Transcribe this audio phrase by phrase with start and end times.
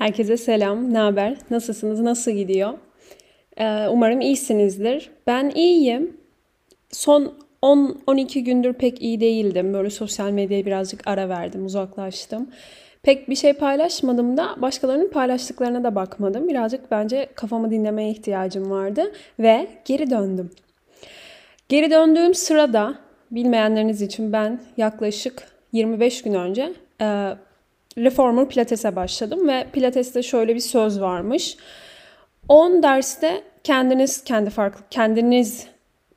[0.00, 1.36] Herkese selam, ne haber?
[1.50, 2.72] Nasılsınız, nasıl gidiyor?
[3.56, 5.10] Ee, umarım iyisinizdir.
[5.26, 6.16] Ben iyiyim.
[6.90, 9.74] Son 10-12 gündür pek iyi değildim.
[9.74, 12.50] Böyle sosyal medyaya birazcık ara verdim, uzaklaştım.
[13.02, 16.48] Pek bir şey paylaşmadım da başkalarının paylaştıklarına da bakmadım.
[16.48, 20.50] Birazcık bence kafamı dinlemeye ihtiyacım vardı ve geri döndüm.
[21.68, 22.94] Geri döndüğüm sırada
[23.30, 25.42] bilmeyenleriniz için ben yaklaşık
[25.72, 27.34] 25 gün önce e,
[27.98, 31.56] Reformer Pilates'e başladım ve Pilates'te şöyle bir söz varmış.
[32.48, 35.66] 10 derste kendiniz kendi farklı kendiniz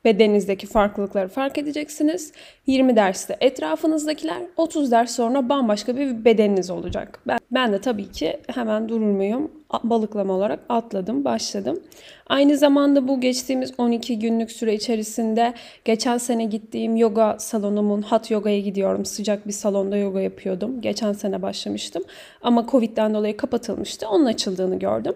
[0.04, 2.32] bedeninizdeki farklılıkları fark edeceksiniz.
[2.66, 7.20] 20 derste etrafınızdakiler, 30 ders sonra bambaşka bir bedeniniz olacak.
[7.26, 9.50] Ben, ben de tabii ki hemen durur muyum?
[9.84, 11.82] Balıklama olarak atladım, başladım.
[12.26, 15.54] Aynı zamanda bu geçtiğimiz 12 günlük süre içerisinde
[15.84, 19.04] geçen sene gittiğim yoga salonumun Hat Yoga'ya gidiyorum.
[19.04, 20.80] Sıcak bir salonda yoga yapıyordum.
[20.80, 22.02] Geçen sene başlamıştım.
[22.42, 24.08] Ama Covid'den dolayı kapatılmıştı.
[24.08, 25.14] Onun açıldığını gördüm.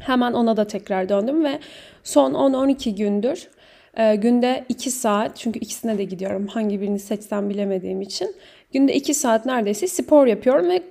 [0.00, 1.58] Hemen ona da tekrar döndüm ve
[2.04, 3.48] son 10-12 gündür
[3.96, 8.34] e, günde 2 saat çünkü ikisine de gidiyorum hangi birini seçsem bilemediğim için.
[8.72, 10.82] Günde 2 saat neredeyse spor yapıyorum ve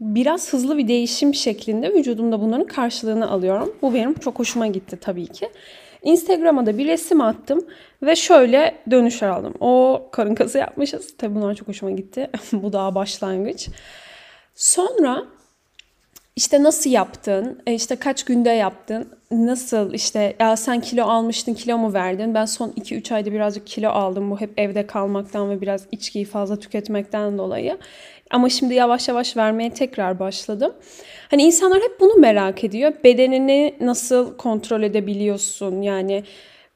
[0.00, 3.76] biraz hızlı bir değişim şeklinde vücudumda bunların karşılığını alıyorum.
[3.82, 5.48] Bu benim çok hoşuma gitti tabii ki.
[6.02, 7.66] Instagram'a da bir resim attım
[8.02, 9.54] ve şöyle dönüşler aldım.
[9.60, 11.16] O karın kası yapmışız.
[11.16, 12.30] Tabii bunlar çok hoşuma gitti.
[12.52, 13.68] Bu daha başlangıç.
[14.54, 15.24] Sonra
[16.38, 21.78] işte nasıl yaptın, e, işte kaç günde yaptın, nasıl işte ya sen kilo almıştın kilo
[21.78, 22.34] mu verdin?
[22.34, 26.58] Ben son 2-3 ayda birazcık kilo aldım bu hep evde kalmaktan ve biraz içkiyi fazla
[26.58, 27.78] tüketmekten dolayı.
[28.30, 30.72] Ama şimdi yavaş yavaş vermeye tekrar başladım.
[31.30, 32.92] Hani insanlar hep bunu merak ediyor.
[33.04, 35.82] Bedenini nasıl kontrol edebiliyorsun?
[35.82, 36.24] Yani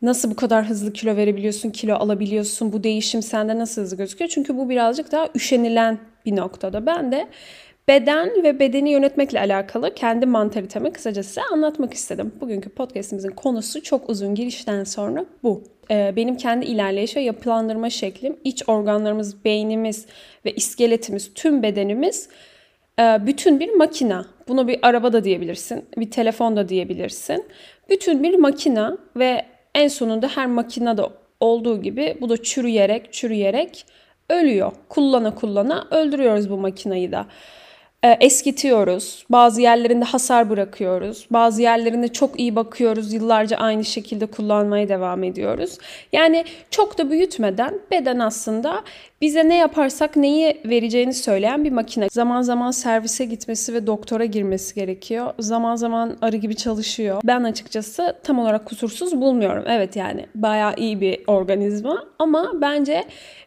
[0.02, 2.72] nasıl bu kadar hızlı kilo verebiliyorsun, kilo alabiliyorsun?
[2.72, 4.30] Bu değişim sende nasıl hızlı gözüküyor?
[4.30, 6.86] Çünkü bu birazcık daha üşenilen bir noktada.
[6.86, 7.28] Ben de
[7.88, 12.32] beden ve bedeni yönetmekle alakalı kendi mantalitemi kısaca size anlatmak istedim.
[12.40, 15.62] Bugünkü podcastimizin konusu çok uzun girişten sonra bu.
[15.90, 20.06] Ee, benim kendi ilerleyiş ve yapılandırma şeklim, iç organlarımız, beynimiz
[20.44, 22.28] ve iskeletimiz, tüm bedenimiz
[23.00, 24.26] e, bütün bir makina.
[24.48, 27.44] Bunu bir araba da diyebilirsin, bir telefon da diyebilirsin.
[27.88, 31.02] Bütün bir makina ve en sonunda her makinede
[31.40, 33.86] olduğu gibi bu da çürüyerek çürüyerek
[34.30, 34.72] ölüyor.
[34.88, 37.26] Kullana kullana öldürüyoruz bu makinayı da.
[38.04, 39.24] E, eskitiyoruz.
[39.30, 41.26] Bazı yerlerinde hasar bırakıyoruz.
[41.30, 43.12] Bazı yerlerinde çok iyi bakıyoruz.
[43.12, 45.78] Yıllarca aynı şekilde kullanmaya devam ediyoruz.
[46.12, 48.82] Yani çok da büyütmeden beden aslında
[49.20, 52.08] bize ne yaparsak neyi vereceğini söyleyen bir makine.
[52.10, 55.34] Zaman zaman servise gitmesi ve doktora girmesi gerekiyor.
[55.38, 57.20] Zaman zaman arı gibi çalışıyor.
[57.24, 59.64] Ben açıkçası tam olarak kusursuz bulmuyorum.
[59.68, 63.04] Evet yani bayağı iyi bir organizma ama bence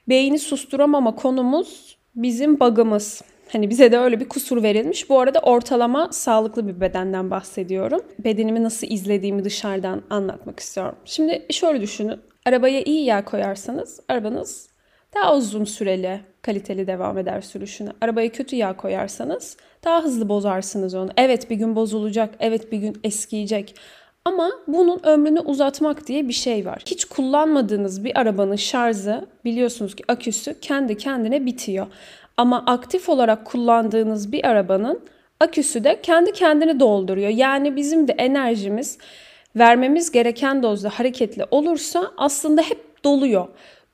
[0.10, 3.22] beyni susturamama konumuz bizim bug'ımız.
[3.52, 5.10] Hani bize de öyle bir kusur verilmiş.
[5.10, 8.02] Bu arada ortalama sağlıklı bir bedenden bahsediyorum.
[8.20, 10.96] Bedenimi nasıl izlediğimi dışarıdan anlatmak istiyorum.
[11.06, 12.20] Şimdi şöyle düşünün.
[12.46, 14.70] Arabaya iyi yağ koyarsanız arabanız
[15.16, 17.90] daha uzun süreli, kaliteli devam eder sürüşüne.
[18.02, 21.10] Arabaya kötü yağ koyarsanız daha hızlı bozarsınız onu.
[21.18, 23.76] Evet bir gün bozulacak, evet bir gün eskiyecek.
[24.26, 26.84] Ama bunun ömrünü uzatmak diye bir şey var.
[26.86, 31.88] Hiç kullanmadığınız bir arabanın şarjı biliyorsunuz ki aküsü kendi kendine bitiyor.
[32.38, 35.00] Ama aktif olarak kullandığınız bir arabanın
[35.40, 37.30] aküsü de kendi kendini dolduruyor.
[37.30, 38.98] Yani bizim de enerjimiz
[39.56, 43.48] vermemiz gereken dozda hareketli olursa aslında hep doluyor.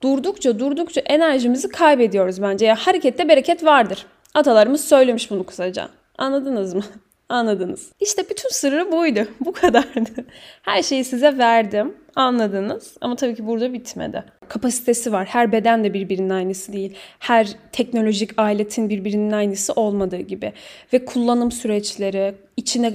[0.04, 2.66] Durdukça durdukça enerjimizi kaybediyoruz bence.
[2.66, 4.06] Ya yani harekette bereket vardır.
[4.34, 5.90] Atalarımız söylemiş bunu kısaca.
[6.18, 6.84] Anladınız mı?
[7.32, 7.92] Anladınız.
[8.00, 9.28] İşte bütün sırrı buydu.
[9.40, 10.26] Bu kadardı.
[10.62, 11.94] Her şeyi size verdim.
[12.16, 12.98] Anladınız.
[13.02, 14.24] Ama tabii ki burada bitmedi.
[14.48, 15.26] Kapasitesi var.
[15.26, 16.96] Her beden de birbirinin aynısı değil.
[17.20, 20.54] Her teknolojik aletin birbirinin aynısı olmadığı gibi.
[20.94, 22.94] Ve kullanım süreçleri, içine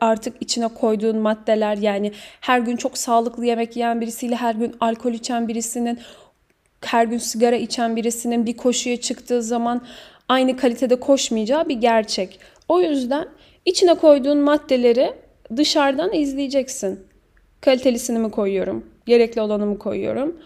[0.00, 5.12] artık içine koyduğun maddeler yani her gün çok sağlıklı yemek yiyen birisiyle her gün alkol
[5.12, 5.98] içen birisinin
[6.84, 9.82] her gün sigara içen birisinin bir koşuya çıktığı zaman
[10.28, 12.40] aynı kalitede koşmayacağı bir gerçek.
[12.68, 13.28] O yüzden
[13.64, 15.12] İçine koyduğun maddeleri
[15.56, 17.06] dışarıdan izleyeceksin.
[17.60, 18.84] Kalitelisini mi koyuyorum?
[19.06, 20.36] Gerekli olanı mı koyuyorum?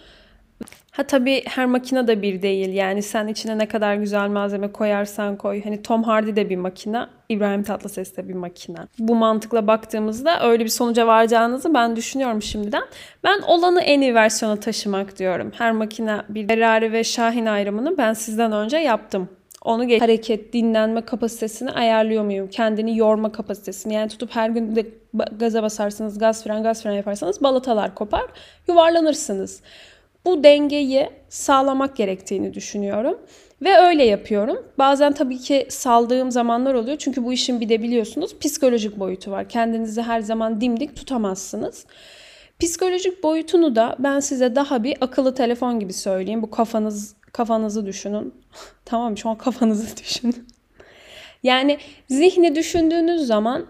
[0.91, 2.73] Ha tabii her makine de bir değil.
[2.73, 5.65] Yani sen içine ne kadar güzel malzeme koyarsan koy.
[5.65, 8.79] Hani Tom Hardy de bir makine, İbrahim Tatlıses de bir makine.
[8.99, 12.83] Bu mantıkla baktığımızda öyle bir sonuca varacağınızı ben düşünüyorum şimdiden.
[13.25, 15.53] Ben olanı en iyi versiyona taşımak diyorum.
[15.59, 19.29] Her makine bir Ferrari ve Şahin ayrımını ben sizden önce yaptım.
[19.69, 22.49] Onu geç hareket, dinlenme kapasitesini ayarlıyor muyum?
[22.51, 23.95] Kendini yorma kapasitesini.
[23.95, 24.87] Yani tutup her gün de
[25.39, 28.25] gaza basarsanız, gaz fren, gaz fren yaparsanız balatalar kopar,
[28.69, 29.61] yuvarlanırsınız.
[30.25, 33.19] Bu dengeyi sağlamak gerektiğini düşünüyorum.
[33.63, 34.67] Ve öyle yapıyorum.
[34.79, 36.99] Bazen tabii ki saldığım zamanlar oluyor.
[36.99, 39.49] Çünkü bu işin bir de biliyorsunuz psikolojik boyutu var.
[39.49, 41.87] Kendinizi her zaman dimdik tutamazsınız.
[42.61, 46.43] Psikolojik boyutunu da ben size daha bir akıllı telefon gibi söyleyeyim.
[46.43, 48.35] Bu kafanız kafanızı düşünün.
[48.85, 49.19] tamam?
[49.19, 50.49] Şu an kafanızı düşünün.
[51.43, 51.79] Yani
[52.09, 53.67] zihni düşündüğünüz zaman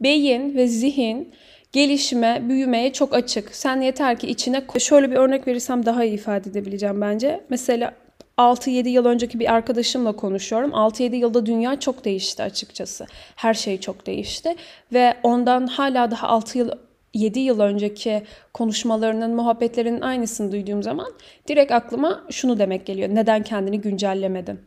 [0.00, 1.34] beyin ve zihin
[1.72, 3.54] gelişime, büyümeye çok açık.
[3.54, 7.44] Sen yeter ki içine şöyle bir örnek verirsem daha iyi ifade edebileceğim bence.
[7.48, 7.94] Mesela
[8.38, 10.70] 6-7 yıl önceki bir arkadaşımla konuşuyorum.
[10.70, 13.06] 6-7 yılda dünya çok değişti açıkçası.
[13.36, 14.56] Her şey çok değişti
[14.92, 16.70] ve ondan hala daha 6 yıl
[17.14, 18.22] 7 yıl önceki
[18.54, 21.12] konuşmalarının, muhabbetlerinin aynısını duyduğum zaman
[21.48, 23.08] direkt aklıma şunu demek geliyor.
[23.12, 24.60] Neden kendini güncellemedin?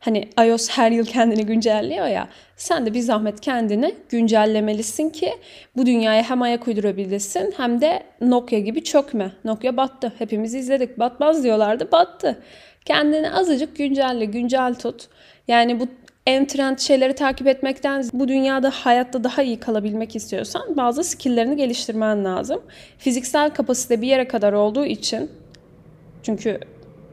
[0.00, 2.28] Hani iOS her yıl kendini güncelliyor ya.
[2.56, 5.32] Sen de bir zahmet kendini güncellemelisin ki
[5.76, 9.32] bu dünyaya hem ayak uydurabilirsin hem de Nokia gibi çökme.
[9.44, 10.12] Nokia battı.
[10.18, 10.98] Hepimiz izledik.
[10.98, 11.92] Batmaz diyorlardı.
[11.92, 12.42] Battı.
[12.84, 15.08] Kendini azıcık güncelle, güncel tut.
[15.48, 15.88] Yani bu
[16.28, 22.24] en trend şeyleri takip etmekten bu dünyada hayatta daha iyi kalabilmek istiyorsan bazı skilllerini geliştirmen
[22.24, 22.62] lazım.
[22.98, 25.30] Fiziksel kapasite bir yere kadar olduğu için
[26.22, 26.60] çünkü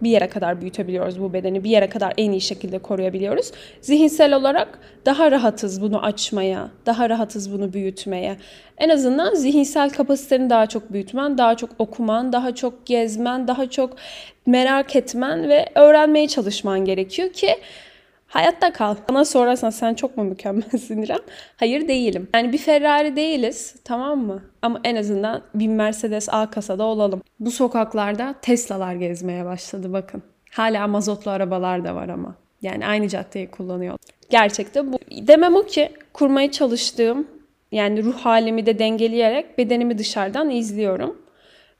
[0.04, 3.52] bir yere kadar büyütebiliyoruz bu bedeni, bir yere kadar en iyi şekilde koruyabiliyoruz.
[3.82, 8.38] Zihinsel olarak daha rahatız bunu açmaya, daha rahatız bunu büyütmeye.
[8.78, 13.96] En azından zihinsel kapasiteni daha çok büyütmen, daha çok okuman, daha çok gezmen, daha çok
[14.46, 17.56] merak etmen ve öğrenmeye çalışman gerekiyor ki
[18.36, 18.96] Hayatta kal.
[19.10, 21.20] Bana sorarsan sen çok mu mükemmelsin İrem?
[21.58, 22.28] Hayır değilim.
[22.34, 24.44] Yani bir Ferrari değiliz tamam mı?
[24.62, 27.22] Ama en azından bir Mercedes A kasada olalım.
[27.40, 30.24] Bu sokaklarda Tesla'lar gezmeye başladı bakın.
[30.52, 32.36] Hala mazotlu arabalar da var ama.
[32.62, 33.98] Yani aynı caddeyi kullanıyor.
[34.30, 35.00] Gerçekte bu.
[35.12, 37.28] Demem o ki kurmaya çalıştığım
[37.72, 41.22] yani ruh halimi de dengeleyerek bedenimi dışarıdan izliyorum.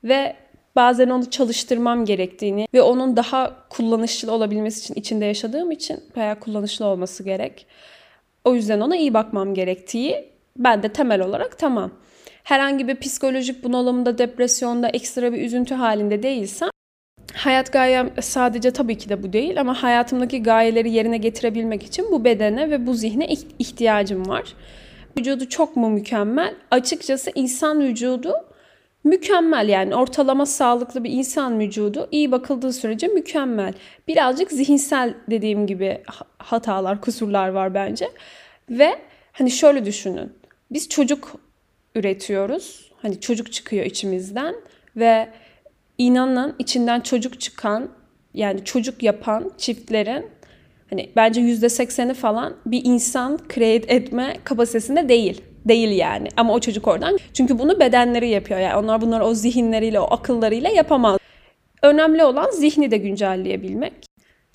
[0.04, 0.36] Ve
[0.76, 6.84] bazen onu çalıştırmam gerektiğini ve onun daha kullanışlı olabilmesi için içinde yaşadığım için bayağı kullanışlı
[6.86, 7.66] olması gerek.
[8.44, 10.24] O yüzden ona iyi bakmam gerektiği
[10.56, 11.90] ben de temel olarak tamam.
[12.42, 16.70] Herhangi bir psikolojik bunalımda, depresyonda, ekstra bir üzüntü halinde değilsem
[17.34, 22.24] hayat gayem sadece tabii ki de bu değil ama hayatımdaki gayeleri yerine getirebilmek için bu
[22.24, 23.26] bedene ve bu zihne
[23.58, 24.54] ihtiyacım var.
[25.18, 26.54] Vücudu çok mu mükemmel?
[26.70, 28.34] Açıkçası insan vücudu
[29.06, 33.74] mükemmel yani ortalama sağlıklı bir insan vücudu iyi bakıldığı sürece mükemmel.
[34.08, 36.02] Birazcık zihinsel dediğim gibi
[36.38, 38.10] hatalar, kusurlar var bence.
[38.70, 38.98] Ve
[39.32, 40.32] hani şöyle düşünün.
[40.70, 41.34] Biz çocuk
[41.94, 42.92] üretiyoruz.
[43.02, 44.54] Hani çocuk çıkıyor içimizden
[44.96, 45.28] ve
[45.98, 47.88] inanın içinden çocuk çıkan
[48.34, 50.26] yani çocuk yapan çiftlerin
[50.90, 56.28] hani bence yüzde sekseni falan bir insan create etme kapasitesinde değil değil yani.
[56.36, 57.18] Ama o çocuk oradan.
[57.34, 58.60] Çünkü bunu bedenleri yapıyor.
[58.60, 61.18] Yani onlar bunları o zihinleriyle, o akıllarıyla yapamaz.
[61.82, 63.92] Önemli olan zihni de güncelleyebilmek.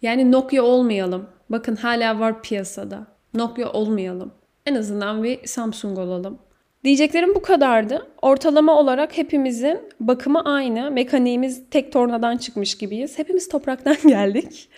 [0.01, 1.29] Yani Nokia olmayalım.
[1.49, 3.07] Bakın hala var piyasada.
[3.33, 4.31] Nokia olmayalım.
[4.65, 6.39] En azından bir Samsung olalım.
[6.83, 8.07] Diyeceklerim bu kadardı.
[8.21, 10.91] Ortalama olarak hepimizin bakımı aynı.
[10.91, 13.19] Mekaniğimiz tek tornadan çıkmış gibiyiz.
[13.19, 14.69] Hepimiz topraktan geldik.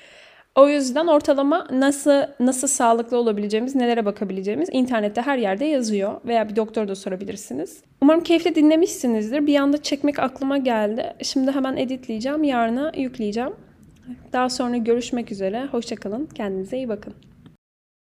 [0.55, 6.55] O yüzden ortalama nasıl nasıl sağlıklı olabileceğimiz, nelere bakabileceğimiz internette her yerde yazıyor veya bir
[6.55, 7.83] doktora da sorabilirsiniz.
[8.01, 9.47] Umarım keyifli dinlemişsinizdir.
[9.47, 11.13] Bir anda çekmek aklıma geldi.
[11.21, 13.53] Şimdi hemen editleyeceğim, yarına yükleyeceğim.
[14.33, 15.65] Daha sonra görüşmek üzere.
[15.65, 16.25] Hoşçakalın.
[16.25, 17.13] Kendinize iyi bakın.